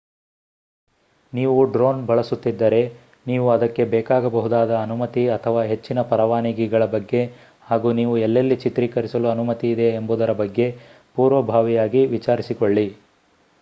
ನೀವು 1.33 1.57
ಡ್ರೋನ್ 1.73 1.99
ಬಳಸುತ್ತಿದ್ದರೆ 2.05 2.79
ನೀವು 3.27 3.47
ಅದಕ್ಕೆ 3.49 3.83
ಬೇಕಾಗಬಹುದಾದ 3.91 4.71
ಅನುಮತಿ 4.77 5.23
ಅಥವಾ 5.29 5.61
ಹೆಚ್ಚಿನ 5.63 6.01
ಪರವಾನಗಿಗಳ 6.11 6.85
ಬಗ್ಗೆ 6.95 7.21
ಹಾಗೂ 7.67 7.91
ನೀವು 7.99 8.15
ಎಲ್ಲೆಲ್ಲಿ 8.19 8.57
ಚಿತ್ರೀಕರಿಸಲು 8.65 9.29
ಅನುಮತಿ 9.29 9.69
ಇದೆ 9.71 9.89
ಎಂಬುದರ 9.99 10.33
ಬಗ್ಗೆ 10.41 10.67
ಪೂರ್ವಭಾವಿಯಾಗಿ 11.17 12.03
ವಿಚಾರಿಸಿಕೊಳ್ಳಿ 12.15 12.87